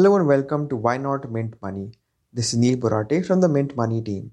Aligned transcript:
Hello 0.00 0.16
and 0.16 0.26
welcome 0.26 0.66
to 0.70 0.76
Why 0.76 0.96
Not 0.96 1.30
Mint 1.30 1.60
Money. 1.60 1.92
This 2.32 2.54
is 2.54 2.58
Neil 2.58 2.78
Borate 2.78 3.26
from 3.26 3.42
the 3.42 3.50
Mint 3.50 3.76
Money 3.76 4.00
team. 4.00 4.30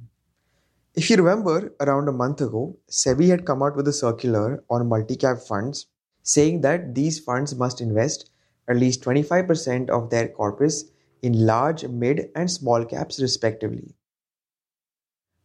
If 0.96 1.10
you 1.10 1.18
remember, 1.18 1.74
around 1.82 2.08
a 2.08 2.14
month 2.14 2.40
ago, 2.40 2.78
SEBI 2.90 3.28
had 3.28 3.46
come 3.46 3.62
out 3.62 3.76
with 3.76 3.86
a 3.90 3.92
circular 3.92 4.64
on 4.70 4.88
multi-cap 4.88 5.40
funds 5.46 5.88
saying 6.24 6.62
that 6.62 6.96
these 6.96 7.20
funds 7.20 7.54
must 7.54 7.82
invest 7.82 8.30
at 8.70 8.78
least 8.78 9.04
25% 9.04 9.90
of 9.90 10.10
their 10.10 10.30
corpus 10.30 10.86
in 11.22 11.46
large, 11.46 11.86
mid, 11.86 12.30
and 12.34 12.50
small 12.50 12.86
caps 12.86 13.22
respectively. 13.22 13.94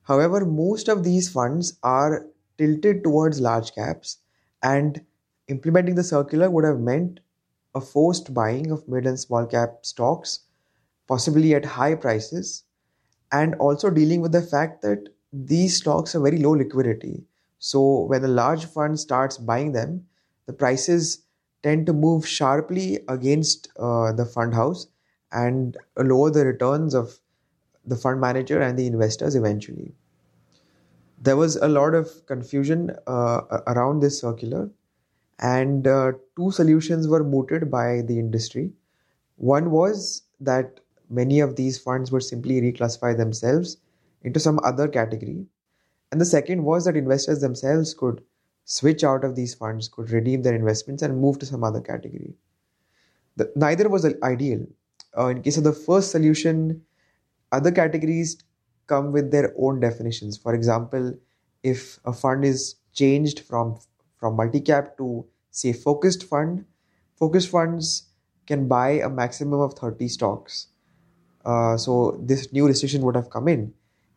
However, 0.04 0.46
most 0.46 0.86
of 0.86 1.02
these 1.02 1.28
funds 1.28 1.80
are 1.82 2.28
tilted 2.58 3.02
towards 3.02 3.40
large 3.40 3.74
caps, 3.74 4.18
and 4.62 5.04
implementing 5.48 5.96
the 5.96 6.04
circular 6.04 6.48
would 6.48 6.64
have 6.64 6.78
meant 6.78 7.18
a 7.74 7.80
forced 7.80 8.34
buying 8.34 8.70
of 8.70 8.86
mid 8.88 9.06
and 9.06 9.18
small 9.18 9.46
cap 9.46 9.78
stocks, 9.82 10.40
possibly 11.08 11.54
at 11.54 11.64
high 11.64 11.94
prices, 11.94 12.64
and 13.30 13.54
also 13.56 13.90
dealing 13.90 14.20
with 14.20 14.32
the 14.32 14.42
fact 14.42 14.82
that 14.82 15.08
these 15.32 15.76
stocks 15.76 16.14
are 16.14 16.20
very 16.20 16.38
low 16.38 16.50
liquidity. 16.52 17.24
So, 17.58 18.02
when 18.04 18.24
a 18.24 18.28
large 18.28 18.66
fund 18.66 18.98
starts 18.98 19.38
buying 19.38 19.72
them, 19.72 20.06
the 20.46 20.52
prices 20.52 21.24
tend 21.62 21.86
to 21.86 21.92
move 21.92 22.26
sharply 22.26 23.00
against 23.08 23.68
uh, 23.76 24.12
the 24.12 24.26
fund 24.26 24.54
house 24.54 24.88
and 25.30 25.76
lower 25.96 26.30
the 26.30 26.44
returns 26.44 26.94
of 26.94 27.18
the 27.86 27.96
fund 27.96 28.20
manager 28.20 28.60
and 28.60 28.78
the 28.78 28.86
investors 28.86 29.34
eventually. 29.34 29.94
There 31.20 31.36
was 31.36 31.56
a 31.56 31.68
lot 31.68 31.94
of 31.94 32.26
confusion 32.26 32.90
uh, 33.06 33.42
around 33.68 34.00
this 34.00 34.20
circular 34.20 34.70
and 35.38 35.86
uh, 35.86 36.12
two 36.36 36.50
solutions 36.50 37.08
were 37.08 37.24
mooted 37.24 37.70
by 37.70 38.02
the 38.02 38.18
industry. 38.18 38.72
One 39.36 39.70
was 39.70 40.22
that 40.40 40.80
many 41.10 41.40
of 41.40 41.56
these 41.56 41.78
funds 41.78 42.12
would 42.12 42.22
simply 42.22 42.60
reclassify 42.60 43.16
themselves 43.16 43.78
into 44.22 44.40
some 44.40 44.60
other 44.64 44.88
category. 44.88 45.46
And 46.10 46.20
the 46.20 46.24
second 46.24 46.64
was 46.64 46.84
that 46.84 46.96
investors 46.96 47.40
themselves 47.40 47.94
could 47.94 48.22
switch 48.64 49.02
out 49.02 49.24
of 49.24 49.34
these 49.34 49.54
funds, 49.54 49.88
could 49.88 50.10
redeem 50.10 50.42
their 50.42 50.54
investments 50.54 51.02
and 51.02 51.20
move 51.20 51.38
to 51.40 51.46
some 51.46 51.64
other 51.64 51.80
category. 51.80 52.34
The, 53.36 53.50
neither 53.56 53.88
was 53.88 54.06
ideal. 54.22 54.66
Uh, 55.16 55.26
in 55.28 55.42
case 55.42 55.56
of 55.56 55.64
the 55.64 55.72
first 55.72 56.10
solution, 56.10 56.82
other 57.50 57.70
categories 57.70 58.38
come 58.86 59.12
with 59.12 59.30
their 59.30 59.52
own 59.58 59.80
definitions. 59.80 60.36
For 60.36 60.54
example, 60.54 61.14
if 61.62 61.98
a 62.04 62.12
fund 62.12 62.44
is 62.44 62.76
changed 62.92 63.40
from 63.40 63.78
from 64.22 64.36
multi-cap 64.36 64.96
to 64.98 65.26
say 65.50 65.72
focused 65.72 66.22
fund, 66.22 66.64
focused 67.16 67.48
funds 67.50 68.04
can 68.46 68.68
buy 68.68 68.90
a 68.90 69.08
maximum 69.08 69.58
of 69.60 69.74
30 69.74 70.06
stocks. 70.06 70.68
Uh, 71.44 71.76
so 71.76 72.20
this 72.22 72.52
new 72.52 72.68
restriction 72.68 73.02
would 73.02 73.16
have 73.16 73.30
come 73.30 73.48
in 73.48 73.74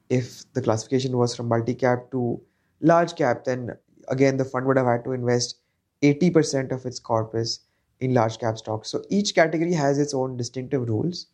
if 0.09 0.43
the 0.53 0.61
classification 0.61 1.17
was 1.17 1.35
from 1.35 1.47
multi-cap 1.47 2.11
to 2.11 2.39
large 2.81 3.15
cap. 3.15 3.45
Then 3.45 3.71
again, 4.09 4.37
the 4.37 4.45
fund 4.45 4.67
would 4.67 4.77
have 4.77 4.85
had 4.85 5.03
to 5.05 5.13
invest 5.13 5.55
80% 6.03 6.71
of 6.71 6.85
its 6.85 6.99
corpus 6.99 7.61
in 7.99 8.13
large 8.13 8.37
cap 8.37 8.59
stocks. 8.59 8.89
So 8.89 9.03
each 9.09 9.33
category 9.33 9.73
has 9.73 9.97
its 9.97 10.13
own 10.13 10.37
distinctive 10.37 10.87
rules, 10.87 11.25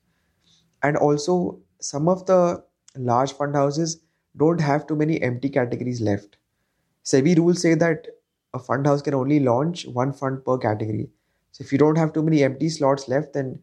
and 0.84 0.98
also 0.98 1.60
some 1.82 2.08
of 2.08 2.26
the 2.26 2.64
large 2.96 3.34
fund 3.34 3.56
houses 3.56 4.00
don't 4.38 4.62
have 4.62 4.88
too 4.88 4.96
many 4.96 5.22
empty 5.22 5.50
categories 5.50 6.02
left. 6.02 6.38
SEBI 7.06 7.38
rules 7.38 7.62
say 7.62 7.76
that 7.76 8.08
a 8.54 8.60
fund 8.60 8.86
house 8.86 9.02
can 9.02 9.14
only 9.14 9.40
launch 9.40 9.86
one 9.88 10.12
fund 10.12 10.44
per 10.46 10.58
category. 10.58 11.10
So 11.52 11.64
if 11.64 11.72
you 11.72 11.78
don't 11.78 11.98
have 11.98 12.14
too 12.14 12.24
many 12.24 12.44
empty 12.44 12.70
slots 12.70 13.08
left, 13.08 13.34
then 13.34 13.60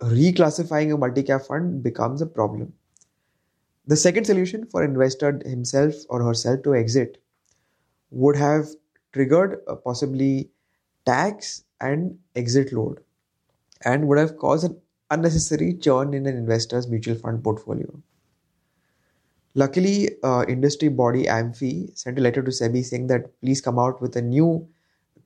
reclassifying 0.00 0.92
a 0.92 0.98
multi-cap 0.98 1.42
fund 1.42 1.82
becomes 1.82 2.20
a 2.22 2.26
problem. 2.26 2.72
The 3.86 3.96
second 3.96 4.24
solution 4.24 4.66
for 4.66 4.84
investor 4.84 5.40
himself 5.44 5.94
or 6.08 6.22
herself 6.22 6.62
to 6.62 6.74
exit 6.74 7.22
would 8.10 8.36
have 8.36 8.66
triggered 9.12 9.60
possibly 9.84 10.50
tax 11.04 11.64
and 11.80 12.18
exit 12.36 12.72
load 12.72 13.00
and 13.84 14.06
would 14.06 14.18
have 14.18 14.36
caused 14.38 14.64
an 14.64 14.80
unnecessary 15.10 15.74
churn 15.74 16.14
in 16.14 16.26
an 16.26 16.36
investor's 16.36 16.88
mutual 16.88 17.16
fund 17.16 17.42
portfolio. 17.42 17.92
Luckily, 19.54 20.10
uh, 20.22 20.44
industry 20.48 20.88
body 20.88 21.24
AMFI 21.24 21.96
sent 21.96 22.18
a 22.18 22.22
letter 22.22 22.42
to 22.42 22.50
SEBI 22.50 22.84
saying 22.84 23.06
that 23.08 23.38
please 23.40 23.60
come 23.60 23.78
out 23.78 24.00
with 24.00 24.16
a 24.16 24.22
new 24.22 24.66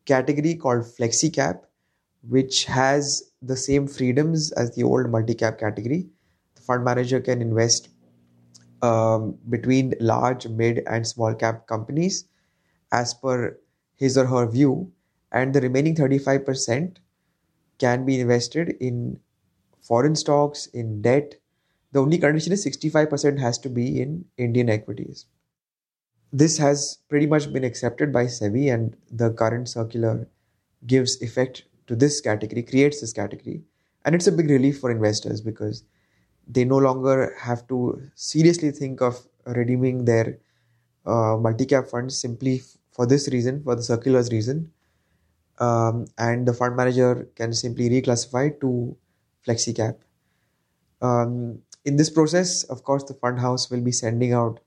category 0.04 0.54
called 0.54 0.82
FlexiCap, 0.82 1.60
which 2.28 2.64
has 2.64 3.30
the 3.40 3.56
same 3.56 3.86
freedoms 3.86 4.50
as 4.52 4.74
the 4.74 4.82
old 4.82 5.10
multi-cap 5.10 5.58
category. 5.58 6.08
The 6.56 6.62
fund 6.62 6.84
manager 6.84 7.20
can 7.20 7.40
invest 7.40 7.88
um, 8.82 9.38
between 9.48 9.94
large, 10.00 10.48
mid, 10.48 10.82
and 10.86 11.06
small 11.06 11.34
cap 11.34 11.66
companies 11.68 12.24
as 12.92 13.14
per 13.14 13.58
his 13.94 14.18
or 14.18 14.26
her 14.26 14.46
view, 14.46 14.90
and 15.32 15.54
the 15.54 15.60
remaining 15.60 15.94
35% 15.94 16.96
can 17.78 18.04
be 18.04 18.20
invested 18.20 18.76
in 18.80 19.20
foreign 19.80 20.16
stocks, 20.16 20.66
in 20.66 21.00
debt, 21.00 21.36
the 21.92 22.00
only 22.00 22.18
condition 22.18 22.52
is 22.52 22.66
65% 22.66 23.38
has 23.38 23.58
to 23.58 23.68
be 23.68 24.00
in 24.00 24.24
Indian 24.36 24.68
equities. 24.68 25.26
This 26.32 26.58
has 26.58 26.98
pretty 27.08 27.26
much 27.26 27.52
been 27.52 27.64
accepted 27.64 28.12
by 28.12 28.24
SEBI, 28.26 28.72
and 28.72 28.96
the 29.10 29.30
current 29.30 29.68
circular 29.68 30.28
gives 30.86 31.20
effect 31.22 31.64
to 31.86 31.96
this 31.96 32.20
category, 32.20 32.62
creates 32.62 33.00
this 33.00 33.12
category. 33.12 33.62
And 34.04 34.14
it's 34.14 34.26
a 34.26 34.32
big 34.32 34.50
relief 34.50 34.80
for 34.80 34.90
investors 34.90 35.40
because 35.40 35.84
they 36.46 36.64
no 36.64 36.78
longer 36.78 37.34
have 37.40 37.66
to 37.68 38.10
seriously 38.14 38.70
think 38.70 39.00
of 39.00 39.26
redeeming 39.46 40.04
their 40.04 40.38
uh, 41.04 41.36
multi 41.36 41.66
cap 41.66 41.88
funds 41.88 42.18
simply 42.18 42.62
for 42.92 43.06
this 43.06 43.28
reason, 43.28 43.62
for 43.62 43.76
the 43.76 43.82
circular's 43.82 44.30
reason. 44.30 44.72
Um, 45.58 46.06
and 46.18 46.46
the 46.46 46.52
fund 46.52 46.76
manager 46.76 47.28
can 47.34 47.52
simply 47.52 47.88
reclassify 47.88 48.60
to 48.60 48.96
FlexiCap. 49.46 49.96
Um, 51.02 51.62
in 51.84 51.96
this 51.96 52.10
process, 52.10 52.64
of 52.64 52.82
course, 52.84 53.04
the 53.04 53.14
fund 53.14 53.38
house 53.40 53.70
will 53.70 53.80
be 53.80 53.92
sending 53.92 54.32
out 54.32 54.60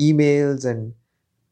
emails 0.00 0.64
and 0.64 0.94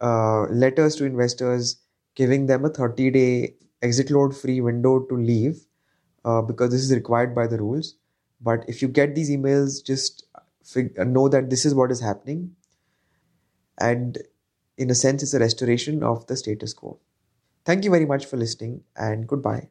uh, 0.01 0.43
letters 0.53 0.97
to 0.97 1.05
investors 1.05 1.77
giving 2.15 2.47
them 2.47 2.65
a 2.65 2.69
30 2.69 3.11
day 3.11 3.55
exit 3.83 4.11
load 4.11 4.37
free 4.37 4.61
window 4.61 5.01
to 5.01 5.17
leave 5.17 5.67
uh, 6.25 6.43
because 6.43 6.71
this 6.71 6.83
is 6.83 6.95
required 6.95 7.35
by 7.35 7.47
the 7.47 7.59
rules. 7.59 7.97
But 8.41 8.65
if 8.69 8.83
you 8.83 8.89
get 8.89 9.15
these 9.15 9.31
emails, 9.31 9.85
just 9.85 10.25
fig- 10.65 10.97
know 10.99 11.29
that 11.29 11.51
this 11.51 11.65
is 11.67 11.75
what 11.75 11.91
is 11.91 12.01
happening. 12.01 12.57
And 13.81 14.19
in 14.77 14.91
a 14.91 14.95
sense, 14.95 15.23
it's 15.23 15.35
a 15.35 15.39
restoration 15.39 16.03
of 16.03 16.27
the 16.27 16.37
status 16.37 16.73
quo. 16.75 16.99
Thank 17.65 17.85
you 17.85 17.91
very 17.91 18.07
much 18.07 18.27
for 18.27 18.37
listening 18.37 18.85
and 18.97 19.27
goodbye. 19.29 19.71